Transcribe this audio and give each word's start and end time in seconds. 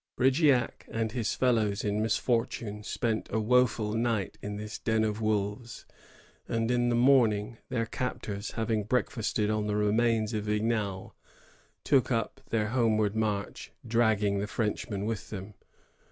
Brigeac 0.17 0.87
and 0.87 1.11
his 1.11 1.35
fellows 1.35 1.83
in 1.83 2.01
misfortune 2.01 2.81
spent 2.81 3.29
a 3.31 3.39
wo 3.39 3.67
ful 3.67 3.93
night 3.93 4.35
in 4.41 4.55
this 4.55 4.79
den 4.79 5.03
of 5.03 5.21
wolves; 5.21 5.85
and 6.47 6.71
in 6.71 6.89
the 6.89 6.95
morning 6.95 7.59
their 7.69 7.85
captors, 7.85 8.53
having 8.53 8.83
breakfasted 8.83 9.51
on 9.51 9.67
the 9.67 9.75
remains 9.75 10.33
of 10.33 10.45
Vignal, 10.45 11.13
took 11.83 12.09
up 12.11 12.41
their 12.49 12.69
homeward 12.69 13.15
march, 13.15 13.71
dragging 13.87 14.39
the 14.39 14.47
Frenchmen 14.47 15.05
with 15.05 15.29
them. 15.29 15.53